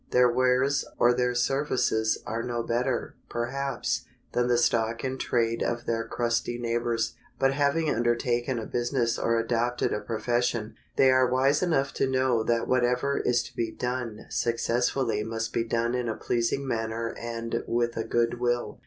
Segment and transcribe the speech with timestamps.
[0.09, 5.85] Their wares or their services are no better, perhaps, than the stock in trade of
[5.85, 11.61] their crusty neighbors; but having undertaken a business or adopted a profession, they are wise
[11.61, 16.15] enough to know that whatever is to be done successfully must be done in a
[16.15, 18.79] pleasing manner and with a good will.